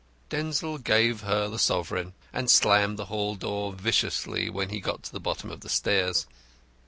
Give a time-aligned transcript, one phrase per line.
[0.29, 5.11] Denzil gave her the sovereign, and slammed the hall door viciously when he got to
[5.11, 6.25] the bottom of the stairs.